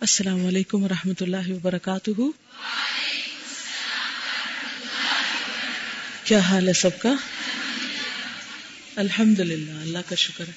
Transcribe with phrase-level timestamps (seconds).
[0.00, 2.20] السلام علیکم ورحمۃ اللہ وبرکاتہ۔
[6.24, 7.14] کیا حال ہے سب کا؟
[8.96, 10.52] الحمد للہ اللہ کا شکر ہے۔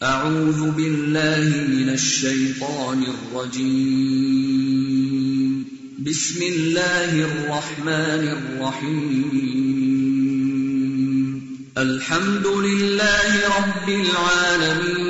[0.00, 5.62] اعوذ باللہ من الشیطان الرجیم۔
[5.98, 9.28] بسم اللہ الرحمن الرحیم۔
[11.74, 15.09] الحمد للہ رب العالمین۔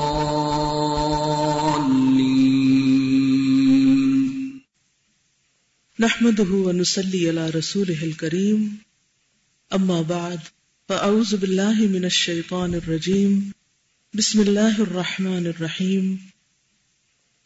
[6.01, 8.67] نحمده ونصلي على رسوله الكريم.
[9.73, 10.39] اما بعد
[10.89, 13.51] فاعوذ بالله من الشيطان الرجيم.
[14.13, 16.15] بسم الله الرحمن الرحيم.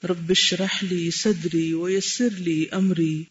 [0.03, 3.23] رب اشرح لي صدري ويسر لي امري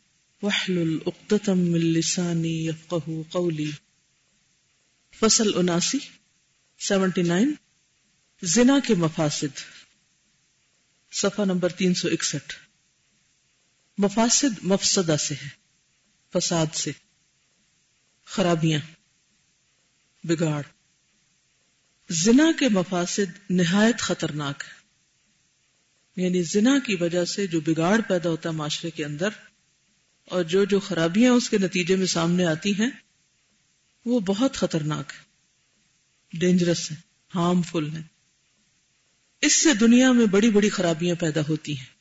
[0.43, 3.71] واحلل عقدة من لساني يفقهوا قولي.
[5.21, 5.99] فصل اناسی،
[6.79, 7.53] سیونٹی نائن،
[8.43, 9.59] زنا کے مفاسد،
[11.13, 12.64] صفحہ نمبر تین سو اکسٹھ.
[13.99, 15.49] مفاسد مفسدہ سے ہے،
[16.33, 16.93] فساد سے،
[18.25, 18.81] خرابیاں،
[20.25, 20.63] بگاڑ۔
[22.11, 24.85] زنا کے مفاسد نہایت خطرناک ہے
[26.23, 29.29] یعنی زنا کی وجہ سے جو بگاڑ پیدا ہوتا ہے معاشرے کے اندر
[30.25, 32.91] اور جو جو خرابیاں اس کے نتیجے میں سامنے آتی ہیں،
[34.05, 35.23] وہ بہت خطرناک ہے
[36.39, 36.97] ڈینجرس ہے
[37.35, 38.03] ہارمفل ہے
[39.41, 41.94] اس سے دنیا میں بڑی بڑی خرابیاں پیدا ہوتی ہیں۔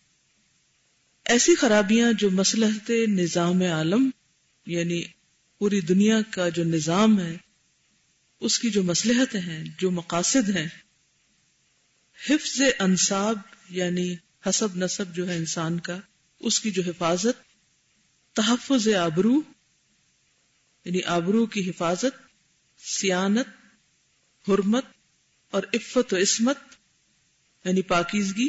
[1.26, 4.10] ایسی خرابیاں جو مسلحت نظام عالم
[4.66, 5.04] یعنی
[5.60, 7.38] پوری دنیا کا جو نظام ہے،
[8.40, 10.68] اس کی جو مسلحت ہیں، جو مقاصد ہیں،
[12.30, 13.38] حفظ انصاب
[13.70, 14.16] یعنی
[14.48, 16.00] حسب نصب جو ہے انسان کا،
[16.40, 17.42] اس کی جو حفاظت،
[18.36, 19.42] تحفظ آبرو
[20.86, 22.22] یعنی آبرو کی حفاظت،
[22.80, 23.48] سیانت،
[24.48, 24.86] حرمت
[25.52, 26.58] اور عفت و عصمت
[27.66, 28.48] یعنی پاکیزگی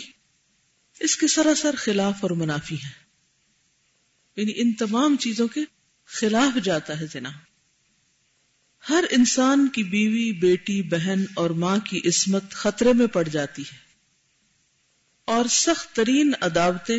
[1.01, 3.05] اس کے سراسر خلاف اور منافی ہیں۔
[4.37, 5.61] یعنی ان تمام چیزوں کے
[6.07, 7.31] خلاف جاتا ہے زنا۔
[8.89, 13.79] ہر انسان کی بیوی، بیٹی، بہن اور ماں کی عصمت خطرے میں پڑ جاتی ہے۔
[15.25, 16.99] اور سخت ترین عداوتیں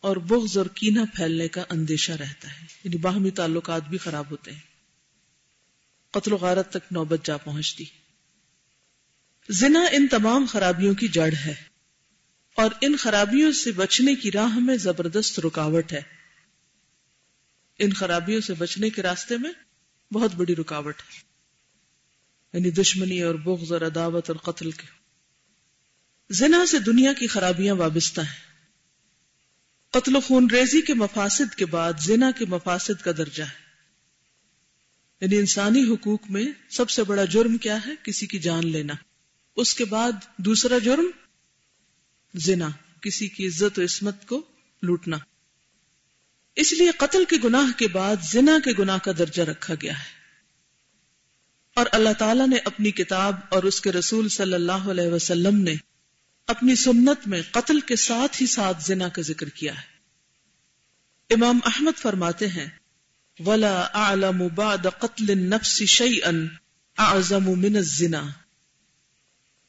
[0.00, 4.52] اور بغض اور کینہ پھیلنے کا اندیشہ رہتا ہے۔ یعنی باہمی تعلقات بھی خراب ہوتے
[4.52, 4.60] ہیں۔
[6.10, 7.84] قتل و غارت تک نوبت جا پہنچتی۔
[9.48, 11.67] زنا ان تمام خرابیوں کی جڑ ہے۔
[12.58, 16.00] اور ان خرابیوں سے بچنے کی راہ میں زبردست رکاوٹ ہے۔
[17.78, 19.50] ان خرابیوں سے بچنے کے راستے میں
[20.12, 21.18] بہت بڑی رکاوٹ ہے۔
[22.52, 24.86] یعنی دشمنی اور بغض اور عداوت اور قتل کے۔
[26.30, 28.42] زنا سے دنیا کی خرابیاں وابستہ ہیں۔
[29.90, 33.58] قتل و خون ریزی کے مفاسد کے بعد زنا کے مفاسد کا درجہ ہے۔
[35.20, 38.94] یعنی انسانی حقوق میں سب سے بڑا جرم کیا ہے؟ کسی کی جان لینا۔
[39.56, 41.10] اس کے بعد دوسرا جرم
[42.34, 42.68] زنا،
[43.00, 44.42] کسی کی عزت و عصمت کو
[44.82, 45.16] لوٹنا۔
[46.56, 50.18] اس لیے قتل کے گناہ کے بعد زنا کے گناہ کا درجہ رکھا گیا ہے۔
[51.74, 55.74] اور اللہ تعالیٰ نے اپنی کتاب اور اس کے رسول صلی اللہ علیہ وسلم نے
[56.46, 59.98] اپنی سنت میں قتل کے ساتھ ہی ساتھ زنا کا ذکر کیا ہے۔
[61.34, 62.66] امام احمد فرماتے ہیں،
[63.46, 66.30] ولا اعلم بعد قتل النفس شيئا
[66.98, 68.22] اعظم من الزنا۔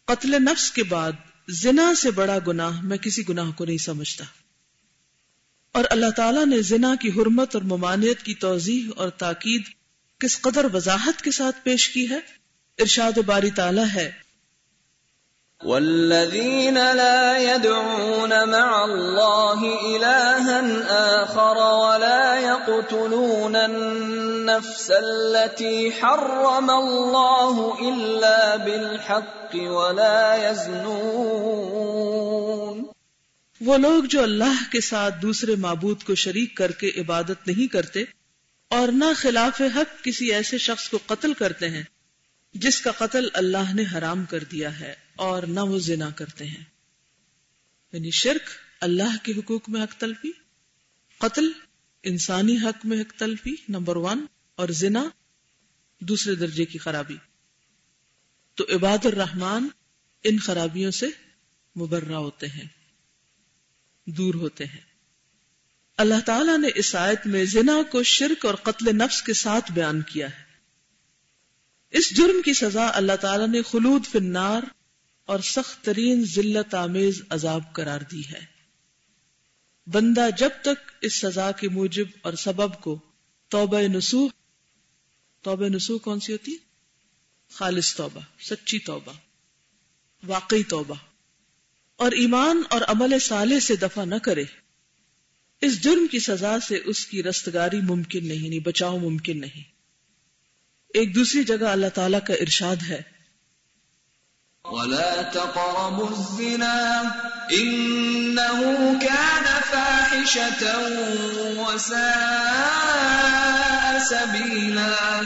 [0.06, 1.12] قتل نفس کے بعد
[1.50, 4.24] زنا سے بڑا گناہ میں کسی گناہ کو نہیں سمجھتا۔
[5.72, 9.62] اور اللہ تعالیٰ نے زنا کی حرمت اور ممانعت کی توضیح اور تاکید
[10.20, 12.20] کس قدر وضاحت کے ساتھ پیش کی ہے؟
[12.80, 14.12] ارشاد باری تعالیٰ ہے۔
[15.64, 20.60] والذين لا يدعون مع الله إلها
[21.22, 21.89] آخر ولا
[22.80, 32.84] يقتلون النفس التي حرم الله إلا بالحق ولا يزنون۔
[33.62, 38.04] وہ لوگ جو اللہ کے ساتھ دوسرے معبود کو شریک کر کے عبادت نہیں کرتے
[38.68, 41.84] اور نہ خلاف حق کسی ایسے شخص کو قتل کرتے ہیں
[42.54, 46.64] جس کا قتل اللہ نے حرام کر دیا ہے اور نہ وہ زنا کرتے ہیں۔
[47.94, 48.50] یعنی شرک
[48.82, 50.32] اللہ کے حقوق میں حق تلفی،
[51.18, 51.52] قتل
[52.04, 54.26] انسانی حق میں حق تلفی، نمبر ون،
[54.56, 55.10] اور زنا،
[56.00, 57.16] دوسرے درجے کی خرابی۔
[58.56, 59.68] تو عباد الرحمان
[60.24, 61.08] ان خرابیوں سے
[61.80, 62.66] مبرہ ہوتے ہیں،
[64.06, 64.82] دور ہوتے ہیں۔
[65.98, 70.02] اللہ تعالیٰ نے اس آیت میں زنا کو شرک اور قتل نفس کے ساتھ بیان
[70.02, 70.44] کیا ہے۔
[71.90, 74.62] اس جرم کی سزا اللہ تعالیٰ نے خلود فنار
[75.26, 78.59] اور سخت ترین ذلت آمیز عذاب قرار دی ہے۔
[79.92, 83.00] بندہ جب تک اس سزا کے موجب اور سبب کو
[83.48, 84.30] توبہ نسوح
[85.42, 86.56] توبہ نسوح کون سی ہوتی
[87.50, 89.14] خالص توبہ، سچی توبہ،
[90.24, 90.96] واقعی توبہ۔
[91.96, 94.44] اور ایمان اور عمل صالح سے دفع نہ کرے۔
[95.62, 99.64] اس جرم کی سزا سے اس کی رستگاری ممکن نہیں نہیں بچاؤ ممکن نہیں۔
[100.94, 103.19] ایک دوسری جگہ اللہ تعالیٰ کا ارشاد ہے
[104.66, 107.02] ولا تقربوا الزنا
[107.52, 108.62] انه
[109.02, 110.68] كان فاحشة
[111.58, 112.60] وساء
[114.10, 115.22] سبيلا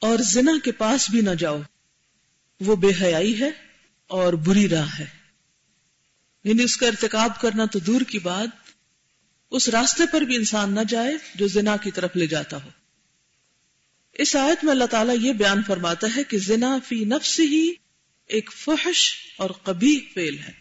[0.00, 1.60] اور زنا کے پاس بھی نہ جاؤ۔
[2.60, 3.50] وہ بے حیائی ہے
[4.06, 5.06] اور بری راہ ہے۔
[6.44, 8.48] یعنی اس کا ارتکاب کرنا تو دور کی بات۔
[9.50, 12.68] اس راستے پر بھی انسان نہ جائے جو زنا کی طرف لے جاتا ہو۔
[14.12, 17.89] اس آیت میں اللہ تعالیٰ یہ بیان فرماتا ہے کہ زنا فی نفس ہی
[18.30, 20.52] ایک فحش اور قبی فیل ہے۔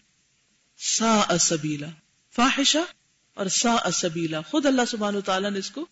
[0.78, 1.88] سا اسبیلا
[2.36, 2.86] فاحشہ
[3.34, 5.86] اور سا اسبیلا خود اللہ سبحانہ تعالیٰ نے اس کو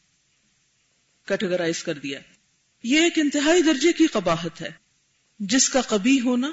[1.27, 2.19] کیٹیگرائز کر دیا۔
[2.83, 4.69] یہ ایک انتہائی درجے کی قباحت ہے۔
[5.39, 6.51] جس کا قبی ہونا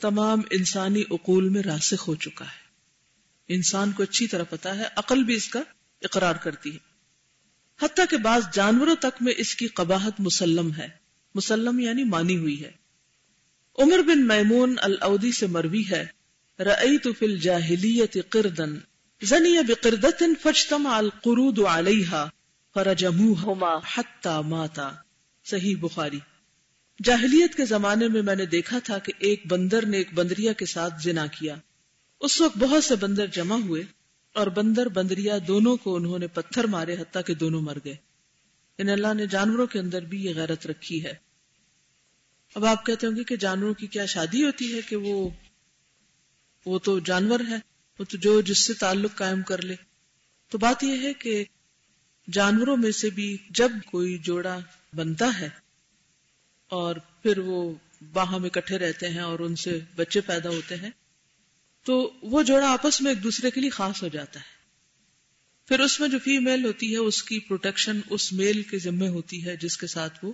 [0.00, 2.64] تمام انسانی اقول میں راسخ ہو چکا ہے۔
[3.48, 5.60] انسان کو اچھی طرح پتا ہے، عقل بھی اس کا
[6.02, 6.78] اقرار کرتی ہے۔
[7.82, 10.88] حتیٰ کہ بعض جانوروں تک میں اس کی قباحت مسلم ہے۔
[11.34, 12.83] مسلم یعنی مانی ہوئی ہے۔
[13.78, 16.06] عمر بن میمون الاودی سے مروی ہے،
[16.58, 18.78] رأیت فی الجاہلیت قردن
[19.22, 22.28] زنی بقردت فجتمع القرود علیہا،
[22.74, 24.90] فرجموہما حتی ماتا۔
[25.44, 26.18] صحیح بخاری۔
[27.04, 30.66] جاہلیت کے زمانے میں میں نے دیکھا تھا کہ ایک بندر نے ایک بندریا کے
[30.66, 31.54] ساتھ زنا کیا۔
[32.20, 33.82] اس وقت بہت سے بندر جمع ہوئے
[34.34, 37.96] اور بندر بندریا دونوں کو انہوں نے پتھر مارے حتیٰ کہ دونوں مر گئے۔
[38.78, 41.23] ان اللہ نے جانوروں کے اندر بھی یہ غیرت رکھی ہے۔
[42.54, 45.28] اب آپ کہتے ہوں گے کہ جانوروں کی کیا شادی ہوتی ہے کہ وہ
[46.66, 47.56] وہ تو جانور ہے
[47.98, 49.74] وہ تو جو جس سے تعلق قائم کر لے۔
[50.48, 51.44] تو بات یہ ہے کہ
[52.32, 54.58] جانوروں میں سے بھی جب کوئی جوڑا
[54.92, 55.48] بنتا ہے
[56.68, 57.74] اور پھر وہ
[58.12, 60.90] باہم اکٹھے رہتے ہیں اور ان سے بچے پیدا ہوتے ہیں،
[61.82, 64.54] تو وہ جوڑا آپس میں ایک دوسرے کے لیے خاص ہو جاتا ہے۔
[65.68, 69.44] پھر اس میں جو فیمیل ہوتی ہے، اس کی پروٹیکشن اس میل کے ذمے ہوتی
[69.44, 70.32] ہے جس کے ساتھ وہ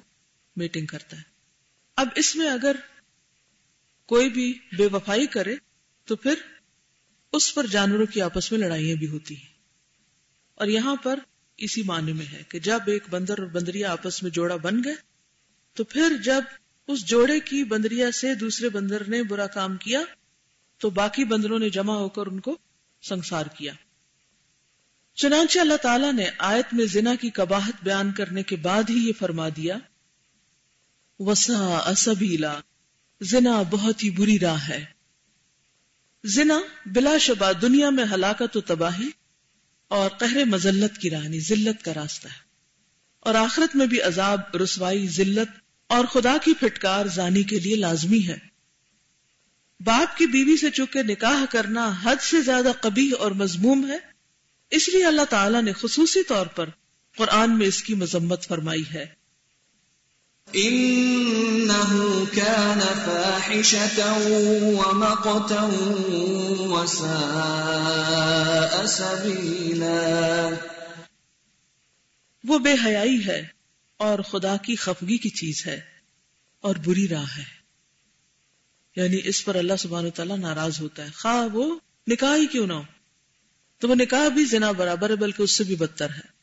[0.56, 1.29] میٹنگ کرتا ہے۔
[1.96, 2.76] اب اس میں اگر
[4.06, 5.56] کوئی بھی بے وفائی کرے
[6.04, 6.34] تو پھر
[7.32, 9.50] اس پر جانوروں کی آپس میں لڑائیاں بھی ہوتی ہیں۔
[10.54, 11.18] اور یہاں پر
[11.56, 14.94] اسی معنی میں ہے کہ جب ایک بندر اور بندریا آپس میں جوڑا بن گئے
[15.74, 16.42] تو پھر جب
[16.86, 20.00] اس جوڑے کی بندریا سے دوسرے بندر نے برا کام کیا
[20.78, 22.58] تو باقی بندروں نے جمع ہو کر ان کو
[23.02, 23.72] سنسار کیا۔
[25.14, 29.12] چنانچہ اللہ تعالیٰ نے آیت میں زنا کی کباہت بیان کرنے کے بعد ہی یہ
[29.18, 29.76] فرما دیا
[31.20, 32.60] وسا اسبیلا
[33.20, 34.84] زنا بہت ہی بری راہ ہے۔
[36.24, 39.08] زنا بلا شبہ دنیا میں ہلاکت و تباہی
[39.88, 42.40] اور قہر مزلت کی رانی ذلت کا راستہ ہے۔
[43.20, 45.48] اور آخرت میں بھی عذاب، رسوائی، ذلت
[45.86, 48.38] اور خدا کی پھٹکار زانی کے لیے لازمی ہے۔
[49.80, 53.98] باپ کی بیوی سے چکے نکاح کرنا حد سے زیادہ کبھی اور مضموم ہے،
[54.70, 56.68] اس لیے اللہ تعالیٰ نے خصوصی طور پر
[57.16, 59.19] قرآن میں اس کی مذمت فرمائی ہے۔
[60.52, 62.80] انه كان
[64.72, 65.68] ومقتا
[66.68, 70.48] وساء سبيلا.
[72.44, 73.46] وہ بے حیائی ہے
[73.96, 75.80] اور خدا کی خفگی کی چیز ہے
[76.60, 77.44] اور بری راہ ہے۔
[78.96, 81.78] یعنی اس پر اللہ سبحانہ تعالیٰ ناراض ہوتا ہے۔ خواہ وہ
[82.08, 82.82] نکاح ہی کیوں نہ ہو۔
[83.78, 86.39] تو وہ نکاح بھی زنا برابر ہے، بلکہ اس سے بھی بدتر ہے۔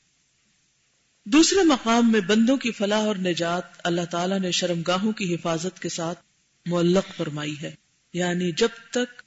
[1.33, 5.89] دوسرے مقام میں بندوں کی فلاح اور نجات اللہ تعالیٰ نے شرمگاہوں کی حفاظت کے
[5.89, 6.19] ساتھ
[6.65, 7.75] معلق فرمائی ہے۔
[8.13, 9.21] یعنی جب تک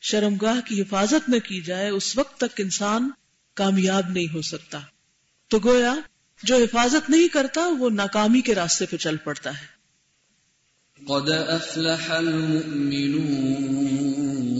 [0.00, 3.10] شرمگاہ کی حفاظت نہ کی جائے، اس وقت تک انسان
[3.54, 4.80] کامیاب نہیں ہو سکتا۔
[5.48, 5.94] تو گویا،
[6.42, 9.80] جو حفاظت نہیں کرتا، وہ ناکامی کے راستے پہ چل پڑتا ہے۔
[11.04, 14.59] قد افلح المؤمنون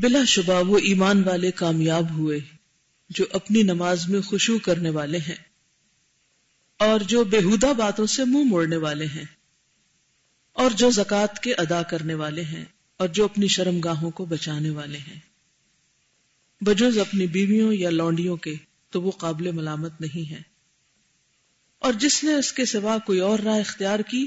[0.00, 2.40] بلا شبہ وہ ایمان والے کامیاب ہوئے
[3.10, 5.34] جو اپنی نماز میں خوشو کرنے والے ہیں
[6.78, 9.24] اور جو بےحدہ باتوں سے منہ موڑنے والے ہیں
[10.52, 12.64] اور جو زکوٰۃ کے ادا کرنے والے ہیں
[12.96, 15.20] اور جو اپنی شرم گاہوں کو بچانے والے ہیں۔
[16.60, 18.54] بجوز اپنی بیویوں یا لونڈیوں کے
[18.90, 20.42] تو وہ قابل ملامت نہیں ہے
[21.78, 24.26] اور جس نے اس کے سوا کوئی اور رائے اختیار کی،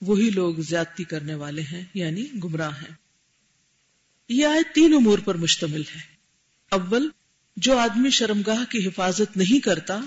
[0.00, 3.07] وہی لوگ زیادتی کرنے والے ہیں یعنی گمراہ ہیں۔
[4.28, 6.00] یہ آئے تین امور پر مشتمل ہے۔
[6.70, 7.08] اول،
[7.56, 10.00] جو آدمی شرمگاہ کی حفاظت نہیں کرتا،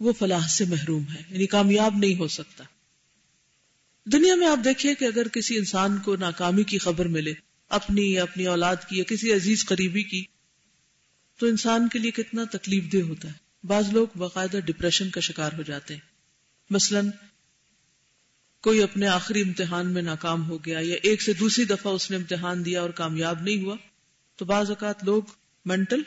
[0.00, 2.64] وہ فلاح سے محروم ہے یعنی کامیاب نہیں ہو سکتا۔
[4.04, 7.34] دنیا میں آپ دیکھیے کہ اگر کسی انسان کو ناکامی کی خبر ملے،
[7.68, 10.24] اپنی یا اپنی اولاد کی یا کسی عزیز قریبی کی،
[11.38, 15.52] تو انسان کے لیے کتنا تکلیف دہ ہوتا ہے۔ بعض لوگ باقاعدہ ڈپریشن کا شکار
[15.52, 16.00] ہو جاتے ہیں۔
[16.70, 17.00] مثلا
[18.66, 22.16] کوئی اپنے آخری امتحان میں ناکام ہو گیا یا ایک سے دوسری دفعہ اس نے
[22.16, 23.76] امتحان دیا اور کامیاب نہیں ہوا،
[24.36, 25.22] تو بعض اوقات لوگ
[25.64, 26.02] مینٹل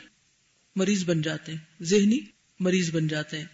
[0.76, 2.18] مریض بن جاتے ہیں، ذہنی
[2.60, 3.44] مریض بن جاتے ہیں۔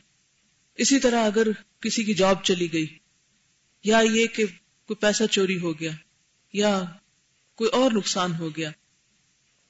[0.74, 1.46] اسی طرح اگر
[1.80, 2.86] کسی کی جاب چلی گئی،
[3.84, 4.46] یا یہ کہ
[4.86, 5.90] کوئی پیسہ چوری ہو گیا،
[6.52, 6.84] یا
[7.54, 8.70] کوئی اور نقصان ہو گیا،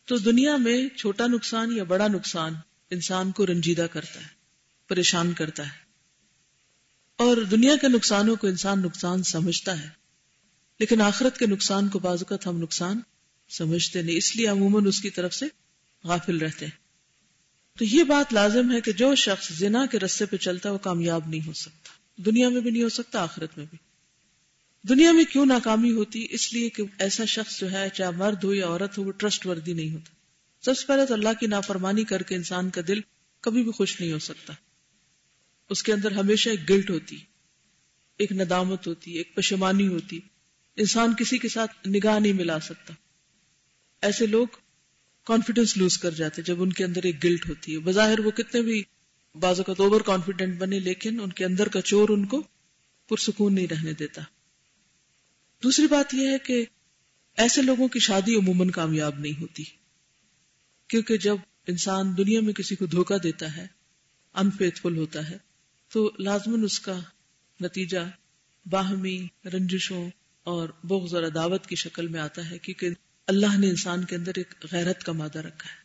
[0.05, 2.55] تو دنیا میں چھوٹا نقصان یا بڑا نقصان
[2.91, 4.29] انسان کو رنجیدہ کرتا ہے،
[4.89, 5.86] پریشان کرتا ہے۔
[7.17, 9.89] اور دنیا کے نقصانوں کو انسان نقصان سمجھتا ہے۔
[10.81, 13.01] لیکن آخرت کے نقصان کو بعض اوقات ہم نقصان
[13.49, 15.47] سمجھتے نہیں، اس لیے عموماً اس کی طرف سے
[16.05, 16.87] غافل رہتے ہیں۔
[17.79, 20.79] تو یہ بات لازم ہے کہ جو شخص زنا کے رستے پہ چلتا ہے، وہ
[20.79, 21.89] کامیاب نہیں ہو سکتا۔
[22.23, 23.79] دنیا میں بھی نہیں ہو سکتا، آخرت میں بھی۔
[24.89, 28.55] دنیا میں کیوں ناکامی ہوتی؟ اس لیے کہ ایسا شخص جو ہے، چاہے مرد ہو
[28.55, 30.11] یا عورت ہو، وہ ٹرسٹ وردی نہیں ہوتا۔
[30.65, 33.01] سب سے پہلے تو اللہ کی نافرمانی کر کے انسان کا دل
[33.41, 34.53] کبھی بھی خوش نہیں ہو سکتا۔
[35.71, 37.17] اس کے اندر ہمیشہ ایک گلٹ ہوتی،
[38.17, 40.21] ایک ندامت ہوتی، ایک پشمانی ہوتی۔
[40.77, 42.95] انسان کسی کے ساتھ نگاہ نہیں ملا سکتا۔
[44.03, 44.47] ایسے لوگ
[45.25, 48.63] کانفیڈینس لوز کر جاتے جب ان کے اندر ایک گلٹ ہوتی ہے۔ بظاہر وہ کتنے
[48.63, 48.83] بھی
[49.41, 52.43] بازو کا اوور کانفیڈنٹ بنے، لیکن ان کے اندر کا چور ان کو
[53.09, 54.23] پرسکون نہیں رہنے دیتا۔
[55.63, 56.65] دوسری بات یہ ہے کہ
[57.37, 59.65] ایسے لوگوں کی شادی عموماً کامیاب نہیں ہوتی۔
[60.89, 63.67] کیونکہ جب انسان دنیا میں کسی کو دھوکا دیتا ہے
[64.35, 65.47] انفیتفل ہوتا ہے
[65.89, 67.01] تو لازمن اس کا
[67.61, 67.99] نتیجہ
[68.67, 70.11] باہمی رنجشوں
[70.43, 72.91] اور بغض اور عداوت کی شکل میں آتا ہے، کیونکہ
[73.27, 75.85] اللہ نے انسان کے اندر ایک غیرت کا مادہ رکھا ہے۔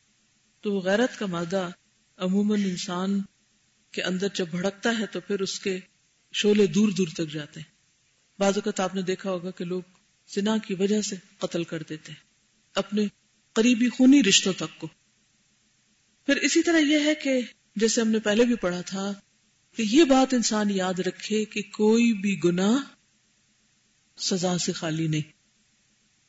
[0.62, 1.70] تو وہ غیرت کا مادہ
[2.17, 3.22] عموماً انسان
[3.91, 5.79] کے اندر جب بھڑکتا ہے تو پھر اس کے
[6.34, 7.72] شولے دور دور تک جاتے ہیں۔
[8.39, 9.81] بعض اوقات آپ نے دیکھا ہوگا کہ لوگ
[10.27, 12.20] سنا کی وجہ سے قتل کر دیتے ہیں،
[12.75, 13.05] اپنے
[13.53, 14.88] قریبی خونی رشتوں تک کو۔
[16.25, 17.41] پھر اسی طرح یہ ہے کہ
[17.75, 19.13] جیسے ہم نے پہلے بھی پڑھا تھا
[19.75, 22.78] کہ یہ بات انسان یاد رکھے کہ کوئی بھی گناہ
[24.18, 25.32] سزا سے خالی نہیں۔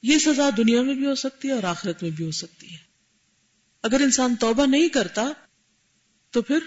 [0.02, 2.76] یہ سزا دنیا میں بھی ہو سکتی ہے اور آخرت میں بھی ہو سکتی ہے۔
[3.82, 5.32] اگر انسان توبہ نہیں کرتا
[6.30, 6.58] تو پھر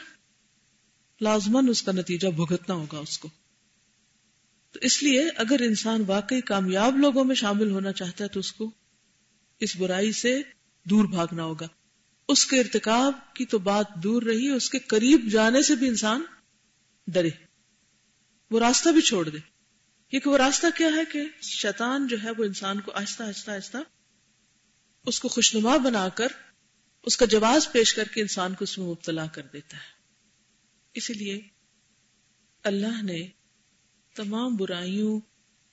[1.22, 3.30] لازمن اس کا نتیجہ بھگتنا ہوگا اس کو۔
[4.72, 8.52] تو اس لیے اگر انسان واقعی کامیاب لوگوں میں شامل ہونا چاہتا ہے تو اس
[8.52, 8.72] کو
[9.60, 10.42] اس برائی سے
[10.84, 11.68] دور بھاگنا ہوگا۔
[12.28, 16.24] اس کے ارتکاب کی تو بات دور رہی، اس کے قریب جانے سے بھی انسان
[17.08, 17.30] ڈرے۔
[18.52, 19.38] وہ راستہ بھی چھوڑ دے۔
[20.08, 23.78] کیونکہ وہ راستہ کیا ہے کہ شیطان جو ہے وہ انسان کو آہستہ آہستہ آہستہ
[25.06, 26.28] اس کو خوشنما بنا کر
[27.04, 30.18] اس کا جواز پیش کر کے انسان کو اس میں مبتلا کر دیتا ہے۔
[30.94, 31.42] اسی لیے
[32.64, 33.28] اللہ نے
[34.16, 35.20] تمام برائیوں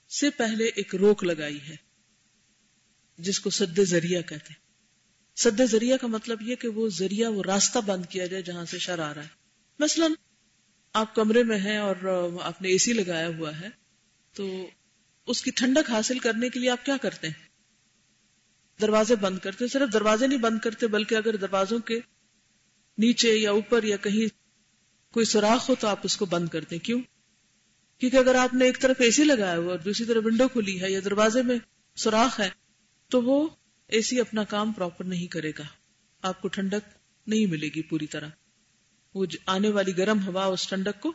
[0.08, 1.76] سے پہلے ایک روک لگائی ہے،
[3.18, 4.62] جس کو سد ذریعہ کہتے ہیں۔
[5.36, 8.78] سد ذریعہ کا مطلب یہ کہ وہ ذریعہ، وہ راستہ بند کیا جائے جہاں سے
[8.78, 9.28] شر آ رہا ہے۔
[9.78, 10.06] مثلا
[10.92, 11.96] آپ کمرے میں ہیں اور
[12.42, 13.68] آپ نے اے سی لگایا ہوا ہے،
[14.32, 14.70] تو
[15.26, 17.48] اس کی ٹھنڈک حاصل کرنے کے لیے آپ کیا کرتے ہیں؟
[18.80, 22.00] دروازے بند کرتے صرف دروازے نہیں بند کرتے، بلکہ اگر دروازوں کے
[22.98, 24.26] نیچے یا اوپر یا کہیں
[25.12, 27.00] کوئی سوراخ ہو تو آپ اس کو بند کرتے کیوں؟
[27.98, 30.82] کیونکہ اگر آپ نے ایک طرف اے سی لگایا ہوا اور دوسری طرف ونڈو کھلی
[30.82, 31.56] ہے یا دروازے میں
[31.96, 32.50] سوراخ ہے،
[33.08, 33.48] تو وہ
[33.86, 35.64] اے سی اپنا کام پراپر نہیں کرے گا۔
[36.22, 36.88] آپ کو ٹھنڈک
[37.26, 38.28] نہیں ملے گی پوری طرح۔
[39.14, 41.12] وہ آنے والی گرم ہوا اس ٹھنڈک کو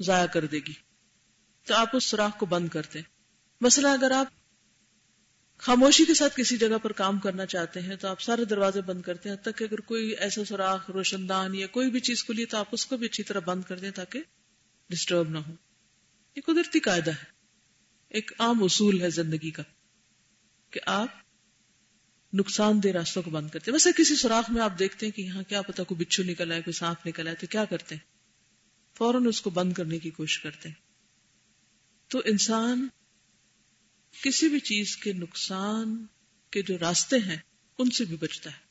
[0.00, 0.72] ضائع کر دے گی۔
[1.66, 3.00] تو آپ اس سوراخ کو بند کرتے
[3.60, 4.26] مثلا اگر آپ
[5.58, 9.02] خاموشی کے ساتھ کسی جگہ پر کام کرنا چاہتے ہیں تو آپ سارے دروازے بند
[9.02, 12.46] کرتے ہیں تک کہ اگر کوئی ایسا سوراخ روشن دان یا کوئی بھی چیز کھلی
[12.46, 14.22] تو آپ اس کو بھی اچھی طرح بند کر دیں تاکہ
[14.90, 15.52] ڈسٹرب نہ ہو۔
[16.36, 17.24] یہ قدرتی قاعدہ ہے۔
[18.08, 19.62] ایک عام اصول ہے زندگی کا
[20.70, 21.08] کہ آپ
[22.36, 25.22] نقصان دہ راستوں کو بند کرتے ہیں۔ ویسے کسی سوراخ میں آپ دیکھتے ہیں کہ
[25.22, 28.02] یہاں کیا پتا کوئی بچھو نکل آئے کوئی سانپ نکل آئے تو کیا کرتے ہیں؟
[28.98, 30.76] فوراً اس کو بند کرنے کی کوشش کرتے ہیں۔
[32.08, 32.88] تو انسان
[34.22, 36.06] کسی بھی چیز کے نقصان
[36.50, 37.36] کے جو راستے ہیں،
[37.78, 38.66] ان سے بھی بچتا ہے۔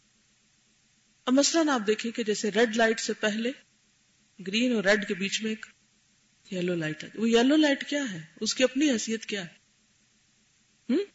[1.26, 3.52] اب مثلاً آپ دیکھیں کہ جیسے ریڈ لائٹ سے پہلے،
[4.48, 5.66] گرین اور ریڈ کے بیچ میں ایک
[6.52, 9.56] یلو لائٹ ہے وہ یلو لائٹ کیا ہے؟ اس کی اپنی حیثیت کیا ہے؟
[10.90, 11.15] ہم؟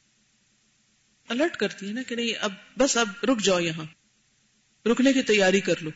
[1.31, 3.85] الرٹ کرتی ہے نا کہ نہیں، اب بس اب رک جاؤ یہاں۔
[4.89, 5.91] رکنے کی تیاری کر لو۔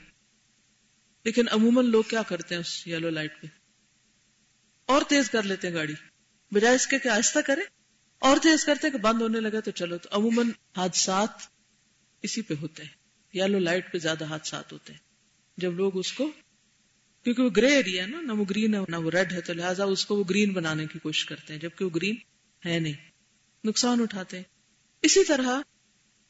[1.24, 3.46] لیکن عموماً لوگ کیا کرتے ہیں اس یلو لائٹ پہ؟
[4.86, 5.94] اور تیز کر لیتے ہیں گاڑی۔
[6.50, 7.60] بجائے اس کے کہ آہستہ کرے
[8.18, 11.30] اور تیز کرتے کہ بند ہونے لگا تو چلو۔ تو عموماً حادثات
[12.22, 12.90] اسی پہ ہوتے ہیں۔
[13.34, 15.00] یلو لائٹ پہ زیادہ حادثات ہوتے ہیں۔
[15.56, 16.30] جب لوگ اس کو،
[17.24, 19.52] کیونکہ وہ گرے ایریا ہے نا، نہ وہ گرین ہے، نہ وہ ریڈ ہے، تو
[19.52, 22.14] لہٰذا اس کو وہ گرین بنانے کی کوشش کرتے ہیں۔ جبکہ وہ گرین
[22.66, 23.10] ہے نہیں۔
[23.64, 24.53] نقصان اٹھاتے ہیں۔
[25.04, 25.60] اسی طرح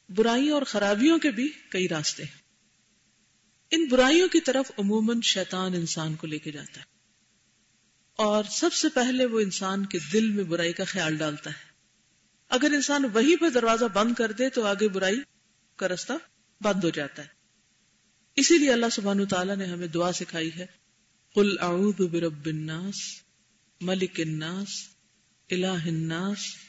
[0.09, 2.41] برائیوں اور خرابیوں کے بھی کئی راستے ہیں۔
[3.71, 6.85] ان برائیوں کی طرف عموماً شیطان انسان کو لے کے جاتا ہے۔
[8.15, 11.71] اور سب سے پہلے وہ انسان کے دل میں برائی کا خیال ڈالتا ہے۔
[12.49, 15.21] اگر انسان وہی پہ دروازہ بند کر دے تو آگے برائی
[15.75, 16.13] کا رستہ
[16.61, 17.27] بند ہو جاتا ہے۔
[18.35, 20.65] اسی لیے اللہ سبحانہ تعالیٰ نے ہمیں دعا سکھائی ہے،
[21.33, 22.95] قل اعوذ برب الناس
[23.81, 24.67] ملک الناس
[25.51, 26.64] الہ الناس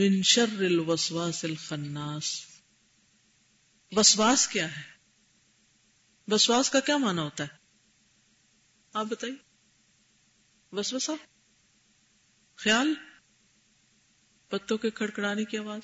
[0.00, 2.46] من شر الوسواس الخناس۔
[3.92, 4.82] وسواس کیا ہے؟
[6.28, 7.48] وسواس کا کیا معنی ہوتا ہے؟
[8.92, 9.36] آپ بتائیے۔
[10.72, 11.12] وسوسہ؟
[12.56, 12.94] خیال؟
[14.48, 15.80] پتوں کے کھڑکڑانے کی آواز۔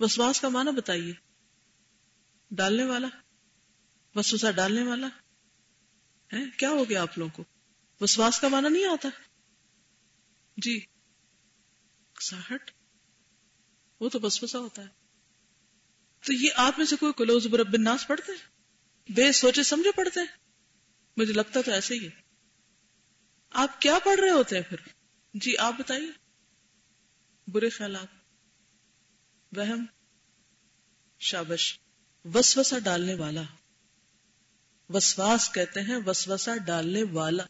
[0.00, 1.12] وسواس کا معنی بتائیے۔
[2.50, 3.08] ڈالنے والا؟
[4.14, 5.08] وسوسہ ڈالنے والا؟
[6.32, 7.44] ہے کیا ہو گیا آپ لوگوں کو؟
[8.00, 9.08] وسواس کا معنی نہیں آتا۔
[10.56, 10.95] جی۔
[12.20, 12.70] ساہٹ
[14.00, 14.88] وہ تو وسوسہ ہوتا ہے۔
[16.26, 18.56] تو یہ آپ میں سے کوئی کلوز برب الناس پڑھتے ہیں؟
[19.12, 20.26] بے سوچے سمجھے پڑھتے ہیں؟
[21.16, 22.10] مجھے لگتا تو ایسے ہی ہے۔
[23.50, 24.76] آپ کیا پڑھ رہے ہوتے ہیں پھر؟
[25.34, 26.10] جی آپ بتائیے۔
[27.46, 28.06] برے خیالات،
[29.56, 29.84] وہم،
[31.18, 31.78] شابش،
[32.34, 33.42] وسوسہ ڈالنے والا۔
[34.88, 37.44] وسواس کہتے ہیں، وسوسہ ڈالنے والا۔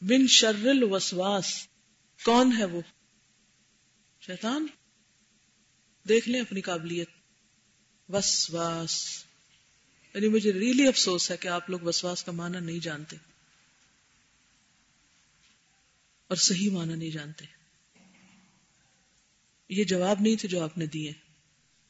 [0.00, 1.68] بن شرل وسواس
[2.24, 2.80] کون ہے وہ؟
[4.26, 4.66] شیطان،
[6.08, 7.08] دیکھ لیں اپنی قابلیت۔
[8.08, 9.24] وسواس۔
[10.14, 13.16] یعنی مجھے ریلی افسوس ہے کہ آپ لوگ وسواس کا معنی نہیں جانتے۔
[16.26, 17.44] اور صحیح معنی نہیں جانتے۔
[19.68, 21.12] یہ جواب نہیں تھے جو آپ نے دیے۔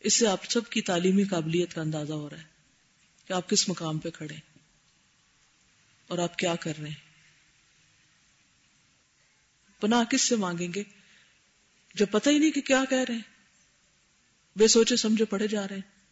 [0.01, 2.45] اس سے آپ سب کی تعلیمی قابلیت کا اندازہ ہو رہا ہے
[3.25, 4.35] کہ آپ کس مقام پہ کھڑے
[6.09, 7.11] اور آپ کیا کر رہے ہیں۔
[9.81, 11.00] پناہ کس سے مانگیں گے؟
[11.95, 13.23] جو پتہ ہی نہیں کہ کیا کہہ رہے ہیں۔
[14.57, 16.05] بے سوچے سمجھے پڑھے جا رہے ہیں۔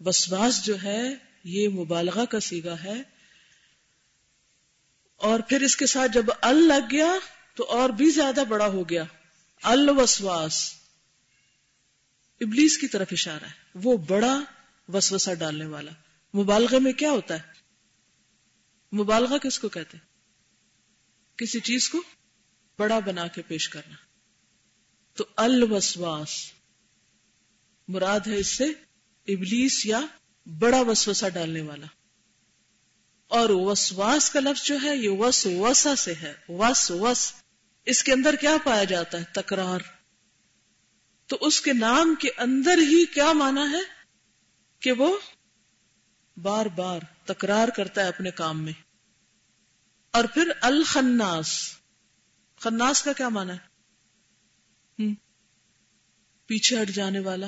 [0.00, 3.02] وسواس جو ہے، یہ مبالغہ کا سیگا ہے۔
[5.16, 7.12] اور پھر اس کے ساتھ جب ال لگ گیا،
[7.54, 9.04] تو اور بھی زیادہ بڑا ہو گیا۔
[9.62, 10.72] الوسواس۔
[12.40, 14.40] ابلیس کی طرف اشارہ ہے۔ وہ بڑا
[14.88, 15.90] وسوسہ ڈالنے والا۔
[16.34, 17.42] مبالغے میں کیا ہوتا ہے؟
[18.96, 20.04] مبالغہ کس کو کہتے ہیں؟
[21.36, 22.02] کسی چیز کو؟
[22.80, 23.94] بڑا بنا کے پیش کرنا۔
[25.14, 26.52] تو الوسواس،
[27.88, 28.64] مراد ہے اس سے
[29.26, 30.00] ابلیس یا
[30.58, 31.86] بڑا وسوسہ ڈالنے والا۔
[33.26, 37.32] اور وسواس کا لفظ جو ہے، یہ وس وسا سے ہے۔ وس وس
[37.84, 39.80] اس کے اندر کیا پایا جاتا ہے؟ تکرار۔
[41.26, 43.82] تو اس کے نام کے اندر ہی کیا مانا ہے؟
[44.80, 45.18] کہ وہ
[46.36, 48.72] بار بار تکرار کرتا ہے اپنے کام میں۔
[50.10, 51.79] اور پھر الخناس۔
[52.60, 53.70] خناس کا کیا مانا ہے؟
[56.46, 57.46] پیچھے ہٹ جانے والا،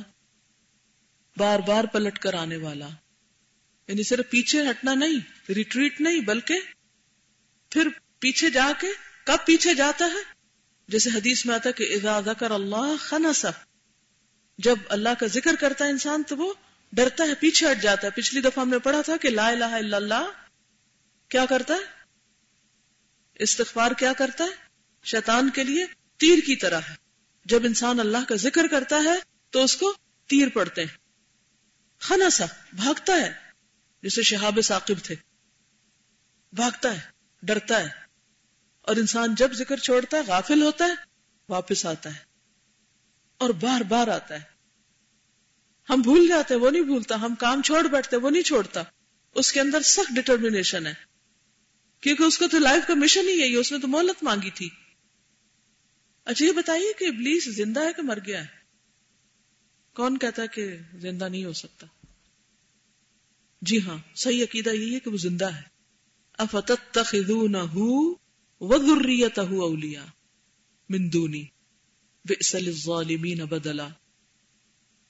[1.37, 2.88] بار بار پلٹ کر آنے والا۔
[3.88, 6.55] یعنی صرف پیچھے ہٹنا نہیں ریٹریٹ نہیں، بلکہ
[7.70, 8.87] پھر پیچھے جا کے،
[9.25, 10.33] کب پیچھے جاتا ہے؟
[10.88, 13.51] جیسے حدیث میں آتا کہ اذا ذکر اللہ خنسا
[14.59, 16.55] جب اللہ کا ذکر کرتا ہے انسان، تو وہ
[16.92, 19.64] ڈرتا ہے، پیچھے ہٹ جاتا ہے۔ پچھلی دفعہ ہم نے پڑھا تھا کہ لا الہ
[19.64, 20.31] الا اللہ
[21.29, 22.03] کیا کرتا ہے؟
[23.35, 24.71] استغفار کیا کرتا ہے؟
[25.05, 25.87] شیطان کے لیے
[26.17, 26.95] تیر کی طرح ہے۔
[27.45, 29.19] جب انسان اللہ کا ذکر کرتا ہے،
[29.51, 29.95] تو اس کو
[30.27, 30.97] تیر پڑتے ہیں۔
[31.99, 33.33] خنسا بھاگتا ہے۔
[34.03, 35.15] جسے شہاب ثاقب تھے۔
[36.53, 37.01] بھاگتا ہے،
[37.43, 37.88] ڈرتا ہے۔
[38.83, 40.95] اور انسان جب ذکر چھوڑتا ہے غافل ہوتا ہے،
[41.49, 42.19] واپس آتا ہے۔
[43.38, 44.53] اور بار بار آتا ہے۔
[45.91, 48.83] ہم بھول جاتے، وہ نہیں بھولتا۔ ہم کام چھوڑ بیٹھتے، وہ نہیں چھوڑتا۔
[49.35, 50.95] اس کے اندر سخت ڈٹرمنیشن ہے۔
[52.01, 54.69] کیونکہ اس کو تو لائف کا مشن ہی ہے اس نے تو مہلت مانگی تھی۔
[56.24, 58.62] اچھا یہ بتائیے کہ ابلیس زندہ ہے کہ مر گیا ہے؟
[59.94, 61.87] کون کہتا ہے کہ زندہ نہیں ہو سکتا؟
[63.62, 65.62] جی ہاں صحیح عقیدہ یہی ہے کہ وہ زندہ ہے۔
[66.38, 66.98] افتت
[69.38, 70.04] اولیا
[70.88, 71.44] مندونی
[72.52, 73.88] الظالمین بدلا۔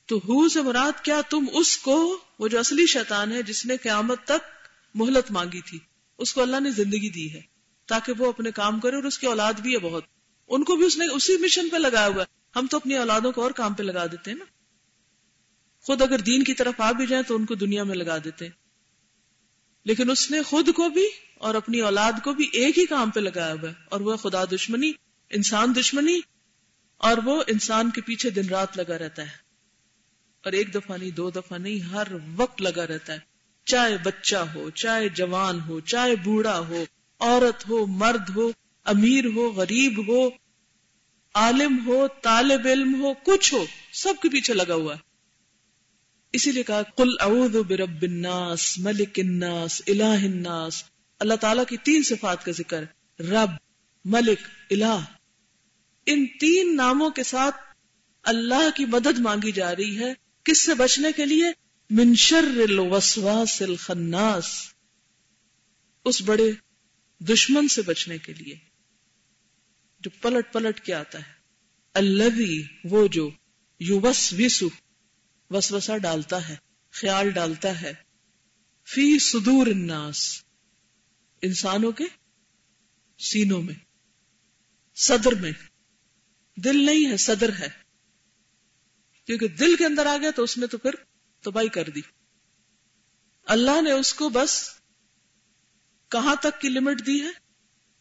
[0.07, 3.77] تو ہو سے مراد کیا تم اس کو، وہ جو اصلی شیطان ہے، جس نے
[3.77, 5.79] قیامت تک مہلت مانگی تھی،
[6.18, 7.40] اس کو اللہ نے زندگی دی ہے،
[7.87, 10.05] تاکہ وہ اپنے کام کرے اور اس کی اولاد بھی ہے بہت۔
[10.53, 13.33] ان کو بھی اس نے اسی مشن پہ لگایا ہوا ہے۔ ہم تو اپنی اولادوں
[13.33, 14.45] کو اور کام پہ لگا دیتے ہیں نا۔
[15.83, 18.45] خود اگر دین کی طرف آ بھی جائیں تو ان کو دنیا میں لگا دیتے
[18.45, 18.53] ہیں۔
[19.85, 23.21] لیکن اس نے خود کو بھی اور اپنی اولاد کو بھی ایک ہی کام پہ
[23.21, 24.93] لگایا ہوا ہے۔ اور وہ خدا دشمنی،
[25.31, 26.21] انسان دشمنی،
[26.97, 29.37] اور وہ انسان کے پیچھے دن رات لگا رہتا ہے۔
[30.45, 33.19] اور ایک دفعہ نہیں، دو دفعہ نہیں، ہر وقت لگا رہتا ہے۔
[33.65, 36.85] چاہے بچہ ہو، چاہے جوان ہو، چاہے بوڑھا ہو،
[37.21, 38.51] عورت ہو، مرد ہو،
[38.85, 40.42] امیر ہو، غریب ہو
[41.35, 45.01] عالم ہو، طالب علم ہو، کچھ ہو، سب کے پیچھے لگا ہوا ہے۔
[46.33, 50.85] اسی لیے کہا کل اعوذ برب الناس، ملک الناس، الہ الناس۔
[51.18, 52.85] اللہ تعالیٰ کی تین صفات کا ذکر،
[53.18, 53.51] رب،
[54.05, 54.38] ملک،
[54.71, 54.99] الہ۔
[56.07, 57.57] ان تین ناموں کے ساتھ
[58.23, 60.14] اللہ کی مدد مانگی جا رہی ہے۔
[60.45, 61.45] کس سے بچنے کے لیے؟
[61.90, 64.45] منشر الوسواس الخناس۔
[66.05, 66.53] اس بڑے
[67.21, 68.72] دشمن سے بچنے کے لیے۔
[70.03, 71.33] جو پلٹ پلٹ کے آتا ہے۔
[71.95, 72.38] اللہ
[72.85, 73.31] وہ جو
[73.81, 74.69] یو وس وسو
[75.51, 76.57] وسوسا ڈالتا ہے،
[76.91, 77.93] خیال ڈالتا ہے۔
[78.87, 80.45] فی صدور الناس،
[81.43, 82.05] انسانوں کے
[83.19, 83.75] سینوں میں،
[84.95, 85.53] صدر میں۔
[86.57, 87.69] دل نہیں ہے، صدر ہے۔
[89.25, 90.91] کیونکہ دل کے اندر آ گیا تو اس نے تو پھر
[91.41, 92.01] تباہی کر دی۔
[93.45, 94.71] اللہ نے اس کو بس
[96.09, 97.42] کہاں تک کی لمٹ دی ہے؟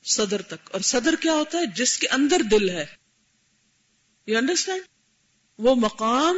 [0.04, 2.86] صدر تک۔ اور صدر کیا ہوتا ہے؟ جس کے اندر دل ہے۔
[4.28, 4.82] یو انڈرسٹینڈ
[5.58, 6.38] وہ مقام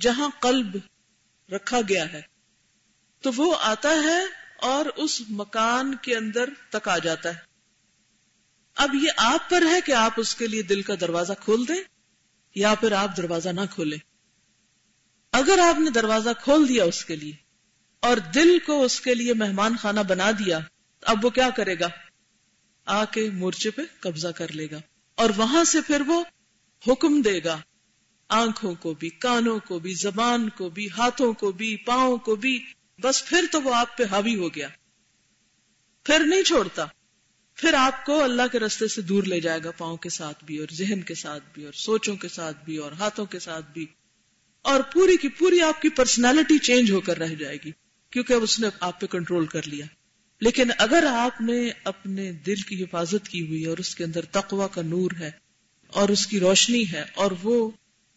[0.00, 0.76] جہاں قلب
[1.52, 2.22] رکھا گیا ہے۔
[3.20, 4.20] تو وہ آتا ہے
[4.56, 7.38] اور اس مکان کے اندر تک آ جاتا ہے۔
[8.76, 11.82] اب یہ آپ پر ہے کہ آپ اس کے لیے دل کا دروازہ کھول دیں
[12.54, 13.98] یا پھر آپ دروازہ نہ کھولیں۔
[15.32, 17.32] اگر آپ نے دروازہ کھول دیا اس کے لیے
[18.00, 20.58] اور دل کو اس کے لیے مہمان خانہ بنا دیا،
[21.02, 21.88] اب وہ کیا کرے گا؟
[22.84, 24.80] آ کے مورچے پہ قبضہ کر لے گا
[25.14, 26.24] اور وہاں سے پھر وہ
[26.86, 27.60] حکم دے گا۔
[28.28, 32.64] آنکھوں کو بھی، کانوں کو بھی، زبان کو بھی، ہاتھوں کو بھی، پاؤں کو بھی۔
[33.02, 34.68] بس پھر تو وہ آپ پہ حاوی ہو گیا۔
[36.04, 36.84] پھر نہیں چھوڑتا۔
[37.54, 40.58] پھر آپ کو اللہ کے رستے سے دور لے جائے گا، پاؤں کے ساتھ بھی
[40.58, 43.86] اور ذہن کے ساتھ بھی اور سوچوں کے ساتھ بھی اور ہاتھوں کے ساتھ بھی۔
[44.62, 47.70] اور پوری کی پوری آپ کی پرسنالٹی چینج ہو کر رہ جائے گی،
[48.10, 49.86] کیونکہ اب اس نے آپ پہ کنٹرول کر لیا۔
[50.44, 54.68] لیکن اگر آپ نے اپنے دل کی حفاظت کی ہوئی اور اس کے اندر تقوا
[54.68, 55.30] کا نور ہے
[55.86, 57.70] اور اس کی روشنی ہے اور وہ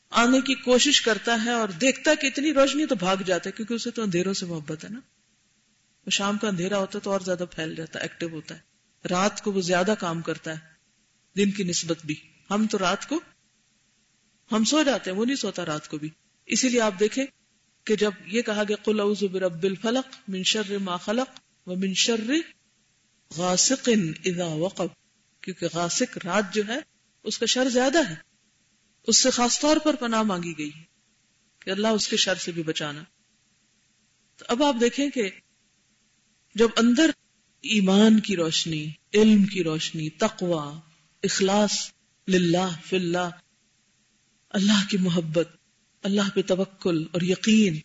[0.10, 3.52] آنے کی کوشش کرتا ہے اور دیکھتا ہے کہ اتنی روشنی تو بھاگ جاتا ہے،
[3.52, 5.00] کیونکہ اسے تو اندھیروں سے محبت ہے نا۔
[6.06, 8.60] وہ شام کا اندھیرا ہوتا ہے تو اور زیادہ پھیل جاتا ہے ایکٹیو ہوتا ہے۔
[9.10, 10.58] رات کو وہ زیادہ کام کرتا ہے،
[11.36, 12.16] دن کی نسبت بھی۔
[12.52, 13.20] ہم تو رات کو،
[14.52, 16.10] ہم سو جاتے ہیں، وہ نہیں سوتا رات کو بھی۔
[16.46, 17.26] اسی لیے آپ دیکھیں
[17.84, 21.94] کہ جب یہ کہا گیا، قل اعوذ برب الفلق من شر ما خلق و من
[21.94, 22.32] شر
[23.36, 23.90] غاسق
[24.26, 24.88] اذا وقب،
[25.42, 26.78] کیونکہ غاسق رات جو ہے،
[27.24, 28.16] اس کا شر زیادہ ہے۔
[29.08, 30.84] اس سے خاص طور پر پناہ مانگی گئی ہے
[31.60, 33.04] کہ اللہ اس کے شر سے بھی بچانا۔
[34.38, 35.30] تو اب آپ دیکھیں کہ
[36.56, 37.12] جب اندر
[37.62, 40.80] ایمان کی روشنی، علم کی روشنی تقوا
[41.24, 41.92] اخلاص،
[42.28, 43.30] للہ فی اللہ
[44.50, 45.50] اللہ کی محبت،
[46.04, 47.80] اللہ پہ توکل اور یقین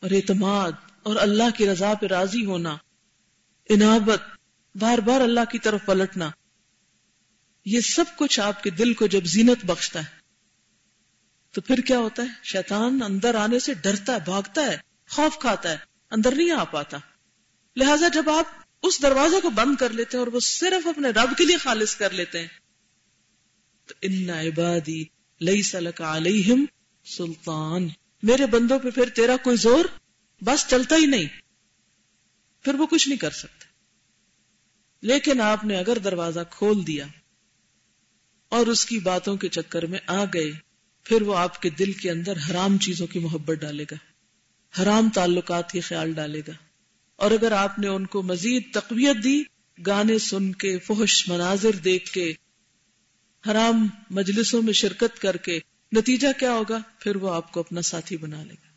[0.00, 2.76] اور اعتماد اور اللہ کی رضا پہ راضی ہونا
[3.68, 4.22] انابت
[4.74, 6.30] بار بار اللہ کی طرف پلٹنا،
[7.66, 10.16] یہ سب کچھ آپ کے دل کو جب زینت بخشتا ہے،
[11.54, 14.76] تو پھر کیا ہوتا ہے؟ شیطان اندر آنے سے ڈرتا ہے، بھاگتا ہے،
[15.08, 15.76] خوف کھاتا ہے،
[16.10, 16.98] اندر نہیں آ پاتا۔
[17.76, 18.46] لہذا جب آپ
[18.82, 21.94] اس دروازے کو بند کر لیتے ہیں اور وہ صرف اپنے رب کے لیے خالص
[21.96, 22.48] کر لیتے ہیں،
[23.86, 25.02] تو ان عبادی
[25.40, 26.64] لئی سلک علیہم
[27.06, 27.88] سلطان۔
[28.22, 29.84] میرے بندوں پہ پھر تیرا کوئی زور؟
[30.42, 31.26] بس چلتا ہی نہیں۔
[32.68, 33.64] پھر وہ کچھ نہیں کر سکتے۔
[35.02, 37.06] لیکن آپ نے اگر دروازہ کھول دیا
[38.48, 40.52] اور اس کی باتوں کے چکر میں آ گئے،
[41.04, 43.96] پھر وہ آپ کے دل کے اندر حرام چیزوں کی محبت ڈالے گا،
[44.82, 46.52] حرام تعلقات کی خیال ڈالے گا۔
[47.16, 49.42] اور اگر آپ نے ان کو مزید تقویت دی،
[49.86, 52.34] گانے سن کے، فحش مناظر دیکھ کے،
[53.50, 55.60] حرام مجلسوں میں شرکت کر کے
[55.92, 58.68] نتیجہ کیا ہوگا؟ پھر وہ آپ کو اپنا ساتھی بنا لے گا۔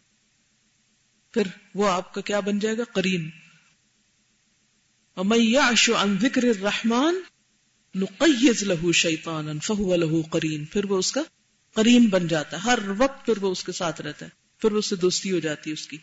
[1.31, 3.29] پھر وہ آپ کا کیا بن جائے گا؟ کریم
[5.17, 7.15] عن ذکر الرحمن
[7.95, 11.21] نقیز لہو شیطان فہو لہو کریم پھر وہ اس کا
[11.75, 14.77] کریم بن جاتا ہے۔ ہر وقت پھر وہ اس کے ساتھ رہتا ہے۔ پھر وہ
[14.77, 15.97] اس سے دوستی ہو جاتی ہے اس کی۔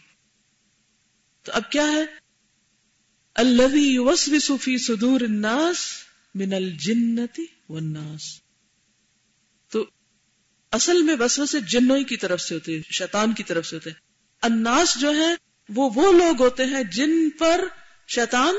[1.42, 2.04] تو اب کیا ہے؟
[3.34, 5.76] الذي يوسوس في صدور الناس
[6.34, 8.22] من الجنتی والناس۔
[9.68, 9.86] تو
[10.70, 13.96] اصل میں وسوسے جنوں کی طرف سے ہوتے ہیں، شیطان کی طرف سے ہوتے ہیں۔
[14.42, 15.34] الناس جو ہے
[15.68, 17.64] وہ وہ لوگ ہوتے ہیں جن پر
[18.08, 18.54] شیطان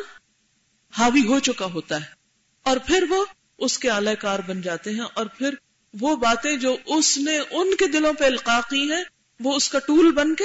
[0.93, 2.06] حاوی ہو چکا ہوتا ہے۔
[2.63, 3.25] اور پھر وہ
[3.58, 5.56] اس کے اعلی کار بن جاتے ہیں اور پھر
[5.99, 9.04] وہ باتیں جو اس نے ان کے دلوں پہ القا کی ہیں،
[9.39, 10.43] وہ اس کا ٹول بن کے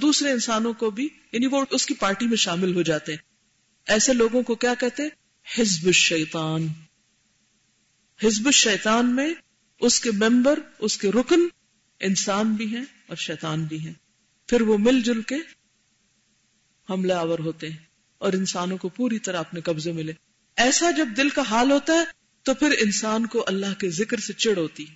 [0.00, 3.22] دوسرے انسانوں کو بھی یعنی وہ اس کی پارٹی میں شامل ہو جاتے ہیں۔
[3.86, 5.02] ایسے لوگوں کو کیا کہتے
[5.58, 6.68] حزب الشیطان۔
[8.22, 9.34] حزب الشیطان میں
[9.80, 11.40] اس کے ممبر، اس کے رکن
[12.00, 13.92] انسان بھی ہیں اور شیطان بھی ہیں۔
[14.46, 15.36] پھر وہ مل جل کے
[16.90, 17.93] حملہ آور ہوتے ہیں۔
[18.24, 20.12] اور انسانوں کو پوری طرح اپنے قبضے ملے
[20.56, 22.04] ایسا جب دل کا حال ہوتا ہے،
[22.42, 24.86] تو پھر انسان کو اللہ کے ذکر سے چڑ ہوتی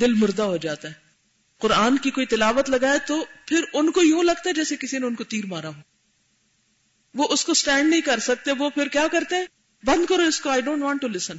[0.00, 0.92] دل مردہ ہو جاتا ہے۔
[1.58, 5.06] قرآن کی کوئی تلاوت لگائے تو پھر ان کو یوں لگتا ہے جیسے کسی نے
[5.06, 5.80] ان کو تیر مارا ہو۔
[7.14, 9.46] وہ اس کو سٹینڈ نہیں کر سکتے، وہ پھر کیا کرتے ہیں؟
[9.84, 11.36] بند کرو اس کو I don't want to listen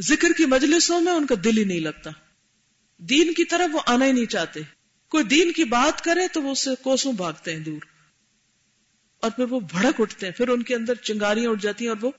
[0.00, 2.10] ذکر کی مجلسوں میں ان کا دل ہی نہیں لگتا۔
[2.98, 4.60] دین کی طرف وہ آنا ہی نہیں چاہتے۔
[5.08, 7.97] کوئی دین کی بات کرے تو وہ اس سے کوسوں بھاگتے ہیں دور۔
[9.20, 12.04] اور پھر وہ بھڑک اٹھتے ہیں۔ پھر ان کے اندر چنگاریاں اٹھ جاتی ہیں اور
[12.04, 12.10] وہ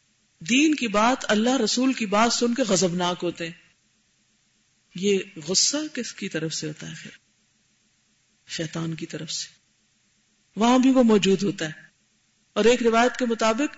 [0.49, 3.53] دین کی بات، اللہ رسول کی بات سن کے غزبناک ہوتے ہیں۔
[4.95, 7.11] یہ غصہ کس کی طرف سے ہوتا ہے پھر؟
[8.47, 9.47] شیطان کی طرف سے۔
[10.55, 11.71] وہاں بھی وہ موجود ہوتا ہے۔
[12.53, 13.77] اور ایک روایت کے مطابق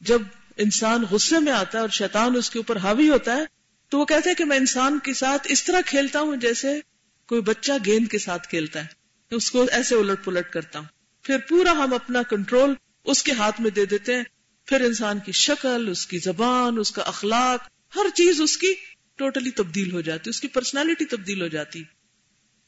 [0.00, 0.22] جب
[0.56, 3.44] انسان غصے میں آتا ہے اور شیطان اس کے اوپر حاوی ہوتا ہے،
[3.88, 6.80] تو وہ کہتے ہیں کہ میں انسان کے ساتھ اس طرح کھیلتا ہوں جیسے
[7.28, 8.86] کوئی بچہ گیند کے ساتھ کھیلتا ہے۔
[9.30, 10.86] اس کو ایسے الٹ پلٹ کرتا ہوں۔
[11.24, 14.24] پھر پورا ہم اپنا کنٹرول اس کے ہاتھ میں دے دیتے ہیں۔
[14.66, 18.74] پھر انسان کی شکل، اس کی زبان، اس کا اخلاق، ہر چیز اس کی
[19.14, 21.82] ٹوٹلی تبدیل ہو جاتی، اس کی پرسنالٹی تبدیل ہو جاتی۔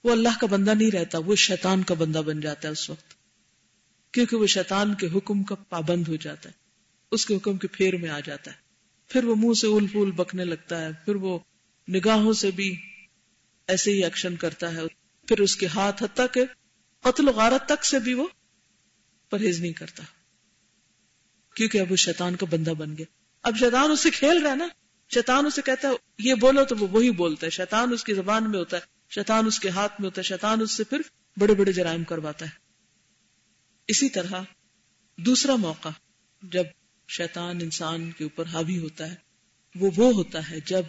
[0.04, 3.14] وہ اللہ کا بندہ نہیں رہتا، وہ شیطان کا بندہ بن جاتا ہے اس وقت۔
[4.12, 6.54] کیونکہ وہ شیطان کے حکم کا پابند ہو جاتا ہے،
[7.10, 8.56] اس کے حکم کے پھیر میں آ جاتا ہے۔
[9.08, 11.38] پھر وہ منہ سے اول پھول بکنے لگتا ہے، پھر وہ
[11.88, 12.76] نگاہوں سے بھی
[13.68, 14.80] ایسے ہی ایکشن کرتا ہے۔
[15.28, 16.44] پھر اس کے ہاتھ حتیٰ کہ
[17.02, 18.28] قتل و غارت تک سے بھی وہ
[19.30, 20.02] پرہیز نہیں کرتا۔
[21.54, 23.06] کیونکہ اب وہ شیطان کا بندہ بن گیا۔
[23.42, 24.68] اب شیطان اس سے کھیل رہا ہے نا۔
[25.14, 28.50] شیطان اسے کہتا ہے، یہ بولو تو وہ وہی بولتا ہے۔ شیطان اس کی زبان
[28.50, 31.00] میں ہوتا ہے، شیطان اس کے ہاتھ میں ہوتا ہے، شیطان اس سے پھر
[31.36, 32.50] بڑے بڑے جرائم کرواتا ہے۔
[33.88, 34.42] اسی طرح
[35.16, 35.88] دوسرا موقع،
[36.42, 36.64] جب
[37.08, 39.14] شیطان انسان کے اوپر حاوی ہوتا ہے،
[39.74, 40.82] وہ وہ ہوتا ہے جب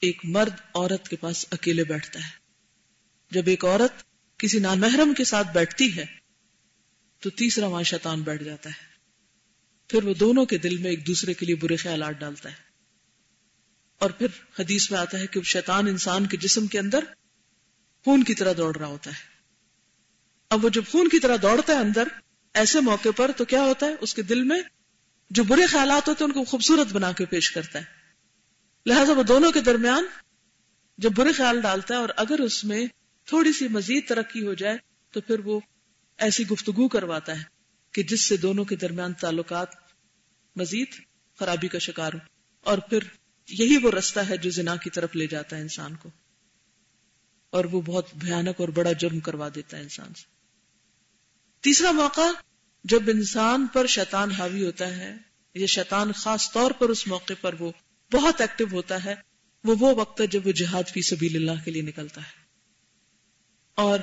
[0.00, 2.30] ایک مرد عورت کے پاس اکیلے بیٹھتا ہے۔
[3.30, 4.04] جب ایک عورت
[4.38, 6.25] کسی نامحرم کے ساتھ بیٹھتی ہے
[7.20, 8.96] تو تیسرا وہاں شیطان بیٹھ جاتا ہے۔
[9.88, 12.54] پھر وہ دونوں کے دل میں ایک دوسرے کے لیے برے خیالات ڈالتا ہے۔
[13.98, 14.26] اور پھر
[14.58, 17.04] حدیث میں آتا ہے کہ شیطان انسان کے جسم کے اندر
[18.04, 19.36] خون کی طرح دوڑ رہا ہوتا ہے۔
[20.50, 22.08] اب وہ جب خون کی طرح دوڑتا ہے اندر،
[22.54, 24.62] ایسے موقع پر تو کیا ہوتا ہے؟ اس کے دل میں
[25.30, 27.84] جو برے خیالات ہوتے ہیں، ان کو خوبصورت بنا کے پیش کرتا ہے۔
[28.86, 30.06] لہذا وہ دونوں کے درمیان
[30.98, 32.86] جب برے خیال ڈالتا ہے اور اگر اس میں
[33.24, 34.78] تھوڑی سی مزید ترقی ہو جائے،
[35.10, 35.60] تو پھر وہ
[36.18, 37.44] ایسی گفتگو کرواتا ہے
[37.92, 39.68] کہ جس سے دونوں کے درمیان تعلقات
[40.56, 40.88] مزید
[41.38, 42.18] خرابی کا شکار ہو
[42.60, 42.98] اور پھر
[43.48, 46.10] یہی وہ رستہ ہے جو زنا کی طرف لے جاتا ہے انسان کو۔
[47.50, 50.24] اور وہ بہت بھیانک اور بڑا جرم کروا دیتا ہے انسان سے۔
[51.60, 52.32] تیسرا موقع
[52.84, 55.16] جب انسان پر شیطان حاوی ہوتا ہے
[55.54, 57.72] یہ شیطان خاص طور پر اس موقع پر وہ
[58.12, 59.14] بہت ایکٹیو ہوتا ہے،
[59.64, 62.46] وہ وہ وقت ہے جب وہ جہاد فی سبیل اللہ کے لیے نکلتا ہے۔
[63.74, 63.98] اور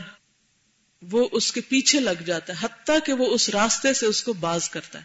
[1.12, 4.34] وہ اس کے پیچھے لگ جاتا ہے، حتیٰ کہ وہ اس راستے سے اس کو
[4.34, 5.04] باز کرتا ہے۔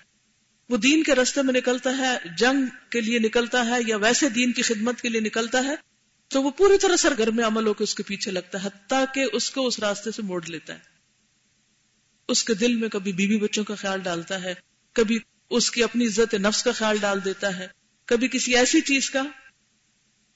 [0.68, 4.52] وہ دین کے راستے میں نکلتا ہے، جنگ کے لیے نکلتا ہے یا ویسے دین
[4.52, 5.74] کی خدمت کے لیے نکلتا ہے،
[6.28, 9.26] تو وہ پوری طرح سرگرم عمل ہو کے اس کے پیچھے لگتا ہے، حتیٰ کہ
[9.32, 10.78] اس کو اس راستے سے موڑ لیتا ہے۔
[12.28, 14.54] اس کے دل میں کبھی بیوی بچوں کا خیال ڈالتا ہے،
[14.92, 15.18] کبھی
[15.50, 17.68] اس کی اپنی عزت نفس کا خیال ڈال دیتا ہے،
[18.04, 19.22] کبھی کسی ایسی چیز کا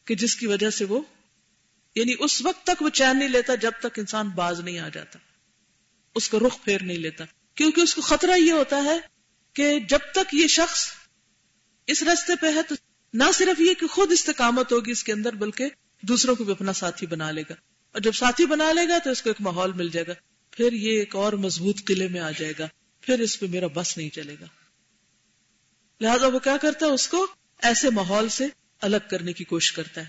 [0.04, 1.02] کہ جس کی وجہ سے وہ
[1.94, 5.18] یعنی اس وقت تک وہ چین نہیں لیتا جب تک انسان باز نہیں آ جاتا۔
[6.14, 8.98] اس کا رخ پھیر نہیں لیتا۔ کیونکہ اس کو خطرہ یہ ہوتا ہے
[9.52, 10.92] کہ جب تک یہ شخص
[11.86, 12.74] اس رستے پہ ہے تو
[13.14, 15.68] نہ صرف یہ کہ خود استقامت ہوگی اس کے اندر، بلکہ
[16.02, 17.54] دوسروں کو بھی اپنا ساتھی بنا لے گا۔
[17.92, 20.12] اور جب ساتھی بنا لے گا تو اس کو ایک ماحول مل جائے گا۔
[20.50, 22.68] پھر یہ ایک اور مضبوط قلعے میں آ جائے گا۔
[23.00, 24.46] پھر اس پہ میرا بس نہیں چلے گا۔
[26.00, 27.26] لہذا وہ کیا کرتا ہے؟ اس کو
[27.62, 28.46] ایسے ماحول سے
[28.80, 30.06] الگ کرنے کی کوشش کرتا ہے۔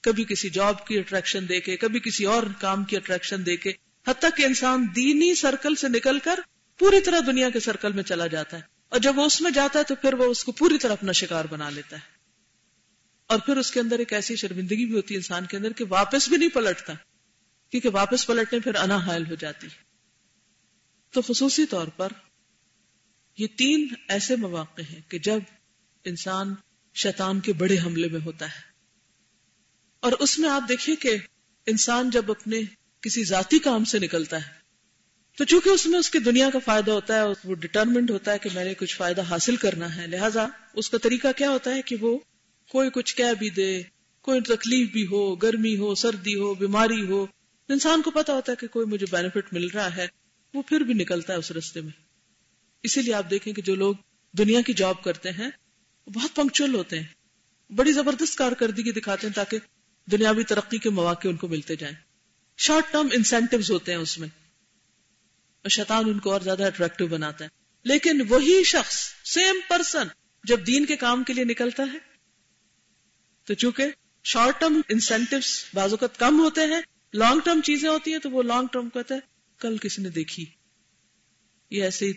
[0.00, 3.72] کبھی کسی جاب کی اٹریکشن دے کے، کبھی کسی اور کام کی اٹریکشن دے کے
[4.10, 6.40] حتیٰ کہ انسان دینی سرکل سے نکل کر
[6.80, 9.78] پوری طرح دنیا کے سرکل میں چلا جاتا ہے اور جب وہ اس میں جاتا
[9.78, 12.18] ہے تو پھر وہ اس کو پوری طرح اپنا شکار بنا لیتا ہے
[13.30, 15.84] اور پھر اس کے اندر ایک ایسی شرمندگی بھی ہوتی ہے انسان کے اندر کہ
[15.88, 16.92] واپس بھی نہیں پلٹتا
[17.72, 19.68] کیونکہ واپس پلٹنے پھر انا حائل ہو جاتی
[21.14, 22.12] تو خصوصی طور پر
[23.38, 25.38] یہ تین ایسے مواقع ہیں کہ جب
[26.04, 26.54] انسان
[26.96, 28.68] شیطان کے بڑے حملے میں ہوتا ہے
[30.02, 31.16] اور اس میں آپ دیکھیے کہ
[31.66, 32.60] انسان جب اپنے
[33.00, 34.60] کسی ذاتی کام سے نکلتا ہے۔
[35.36, 38.38] تو چونکہ اس میں اس کی دنیا کا فائدہ ہوتا ہے، وہ ڈٹرمنٹ ہوتا ہے
[38.38, 41.82] کہ میں نے کچھ فائدہ حاصل کرنا ہے، لہٰذا اس کا طریقہ کیا ہوتا ہے
[41.82, 42.18] کہ وہ
[42.68, 43.82] کوئی کچھ کہہ بھی دے،
[44.20, 47.26] کوئی تکلیف بھی ہو، گرمی ہو، سردی ہو، بیماری ہو،
[47.68, 50.06] انسان کو پتا ہوتا ہے کہ کوئی مجھے بینیفٹ مل رہا ہے،
[50.54, 51.92] وہ پھر بھی نکلتا ہے اس رستے میں۔
[52.82, 53.94] اسی لیے آپ دیکھیں کہ جو لوگ
[54.32, 55.50] دنیا کی جاب کرتے ہیں،
[56.06, 57.06] وہ بہت پنکچل ہوتے ہیں۔
[57.72, 59.58] بڑی زبردست کارکردگی دکھاتے ہیں تاکہ
[60.10, 61.96] دنیاوی ترقی کے مواقع ان کو ملتے جائیں۔
[62.60, 64.28] شارٹ ٹرم انسینٹو ہوتے ہیں اس میں
[65.62, 67.48] اور شیطان ان کو اور زیادہ اٹریکٹو بناتا ہے۔
[67.84, 70.06] لیکن وہی شخص سیم پرسن
[70.44, 71.98] جب دین کے کام کے لیے نکلتا ہے،
[73.44, 73.86] تو چونکہ
[74.24, 75.36] شارٹ ٹرم انسینٹو
[75.74, 76.80] بعض اوقات کم ہوتے ہیں
[77.14, 79.20] لانگ ٹرم چیزیں ہوتی ہیں، تو وہ لانگ ٹرم کہتا ہے،
[79.58, 80.44] کل کسی نے دیکھی۔
[81.70, 82.12] یہ ایسی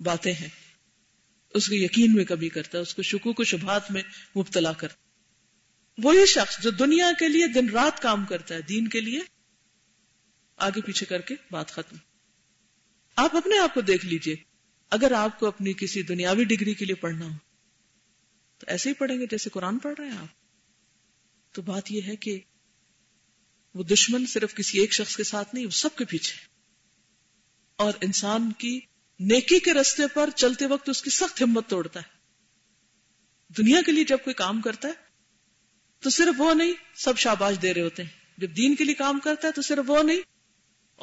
[0.00, 0.48] باتیں ہیں۔
[1.54, 4.02] اس کو یقین میں کمی کرتا ہے، اس کو شکو کو شبہات میں
[4.38, 4.94] مبتلا کرتا
[5.98, 9.20] وہی شخص جو دنیا کے لیے دن رات کام کرتا ہے، دین کے لیے
[10.62, 11.96] آگے پیچھے کر کے بات ختم۔
[13.16, 14.36] آپ اپنے آپ کو دیکھ لیجیے۔
[14.90, 17.36] اگر آپ کو اپنی کسی دنیاوی ڈگری کے لیے پڑھنا ہو،
[18.58, 20.26] تو ایسے ہی پڑھیں گے جیسے قرآن پڑھ رہے ہیں آپ۔
[21.54, 22.40] تو بات یہ ہے کہ
[23.74, 26.38] وہ دشمن صرف کسی ایک شخص کے ساتھ نہیں، وہ سب کے پیچھے
[27.76, 28.80] اور انسان کی
[29.20, 32.18] نیکی کے رستے پر چلتے وقت اس کی سخت ہمت توڑتا ہے۔
[33.58, 34.92] دنیا کے لیے جب کوئی کام کرتا ہے،
[36.00, 39.20] تو صرف وہ نہیں، سب شاباش دے رہے ہوتے ہیں۔ جب دین کے لیے کام
[39.20, 40.31] کرتا ہے، تو صرف وہ نہیں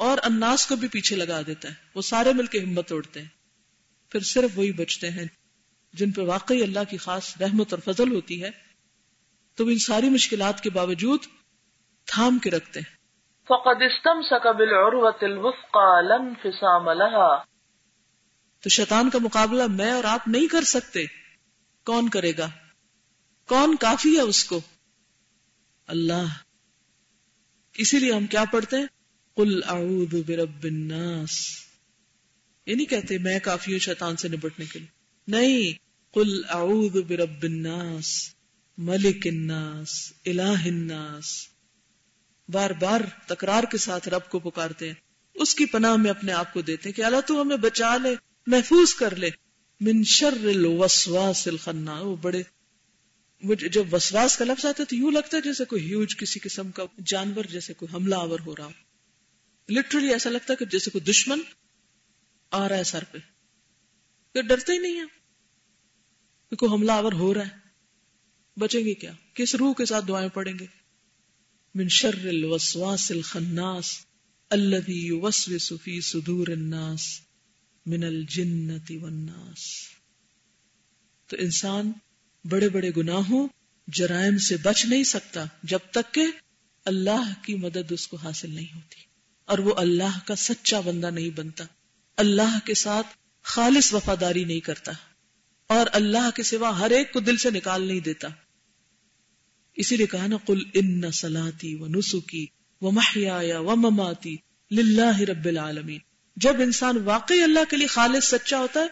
[0.00, 3.28] اور اناس کو بھی پیچھے لگا دیتا ہے۔ وہ سارے مل کے ہمت توڑتے ہیں۔
[4.10, 5.24] پھر صرف وہی بچتے ہیں
[5.92, 8.50] جن پہ واقعی اللہ کی خاص رحمت اور فضل ہوتی ہے۔
[9.54, 11.20] تو ان ساری مشکلات کے باوجود
[12.04, 12.96] تھام کے رکھتے ہیں۔
[13.44, 17.42] فقد استمسك بالعروة الوثقى لا انفصام لها۔
[18.62, 21.04] تو شیطان کا مقابلہ میں اور آپ نہیں کر سکتے۔
[21.84, 22.48] کون کرے گا؟
[23.48, 24.60] کون کافی ہے اس کو؟
[25.86, 26.22] اللہ۔
[27.74, 28.86] اسی لیے ہم کیا پڑھتے ہیں؟
[29.34, 31.30] قل اعوذ برب الناس
[32.66, 34.88] یہ نہیں کہتے میں کافی ہوں شیطان سے نبٹنے کے لیے۔
[35.28, 35.78] نہیں،
[36.14, 38.34] قل اعوذ برب الناس،
[38.78, 41.48] ملک الناس، الہ الناس۔
[42.48, 44.94] بار بار تکرار کے ساتھ رب کو پکارتے ہیں۔
[45.34, 48.14] اس کی پناہ میں اپنے آپ کو دیتے ہیں کہ اللہ تو ہمیں بچا لے،
[48.46, 49.30] محفوظ کر لے۔
[49.80, 52.42] من شر الوسواس الخنا وہ بڑے
[53.68, 56.70] جب وسواس کا لفظ آتا ہے تو یوں لگتا ہے جیسے کوئی ہیوج کسی قسم
[56.70, 58.89] کا جانور، جیسے کوئی حملہ آور ہو رہا ہو۔
[59.70, 61.40] لٹرلی ایسا لگتا ہے کہ جیسے کوئی دشمن
[62.50, 63.18] آ رہا ہے سر پہ۔
[64.34, 65.04] کہ ڈرتے ہی نہیں ہے۔
[66.50, 67.70] کہ کوئی حملہ آور ہو رہا ہے۔
[68.56, 70.66] بچیں گے کیا؟ کس روح کے ساتھ دعائیں پڑیں گے؟
[71.74, 73.98] من شر الوسواس الخناس
[74.50, 77.20] الذي يوسوس في صدور الناس
[77.86, 79.58] من الجنة والناس۔
[81.26, 81.92] تو انسان
[82.44, 83.48] بڑے بڑے گناہوں،
[83.86, 86.26] جرائم سے بچ نہیں سکتا جب تک کہ
[86.84, 89.09] اللہ کی مدد اس کو حاصل نہیں ہوتی۔
[89.50, 91.64] اور وہ اللہ کا سچا بندہ نہیں بنتا۔
[92.16, 93.06] اللہ کے ساتھ
[93.42, 94.92] خالص وفاداری نہیں کرتا۔
[95.66, 98.28] اور اللہ کے سوا ہر ایک کو دل سے نکال نہیں دیتا۔
[99.74, 102.46] اسی لیے کہا نا کل ان سلاتی و نسخی
[102.80, 104.36] و محیا و مماتی
[104.70, 105.98] للہ رب العالمین
[106.36, 108.86] جب انسان واقعی اللہ کے لیے خالص، سچا ہوتا ہے،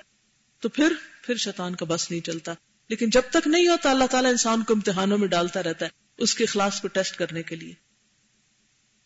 [0.61, 0.92] تو پھر
[1.23, 2.55] پھر شیطان کا بس نہیں چلتا۔
[2.88, 6.35] لیکن جب تک نہیں ہوتا، اللہ تعالیٰ انسان کو امتحانوں میں ڈالتا رہتا ہے، اس
[6.35, 7.88] کے اخلاص کو ٹیسٹ کرنے کے لیے۔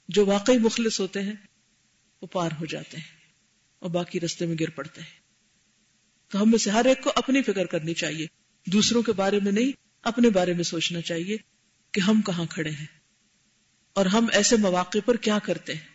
[0.09, 1.33] جو واقعی مخلص ہوتے ہیں،
[2.23, 3.19] وہ پار ہو جاتے ہیں
[3.79, 5.21] اور باقی رستے میں گر پڑتے ہیں۔
[6.29, 8.27] تو ہم میں سے ہر ایک کو اپنی فکر کرنی چاہیے۔
[8.67, 11.37] دوسروں کے بارے میں نہیں، اپنے بارے میں سوچنا چاہیے
[11.93, 12.87] کہ ہم کہاں کھڑے ہیں
[13.93, 15.92] اور ہم ایسے مواقع پر کیا کرتے ہیں۔